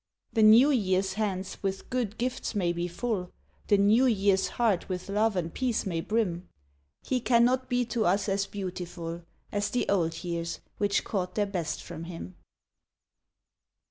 [0.35, 3.31] le New Year's hands with good gifts may be full,
[3.67, 6.49] The New Year's heart with love and peace may brim,
[7.11, 11.83] e cannot be to us as beautiful As the old years which caught their best
[11.83, 12.33] from him.